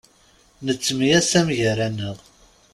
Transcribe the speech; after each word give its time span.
Nettemyasam 0.65 1.47
gar-aneɣ. 1.57 2.17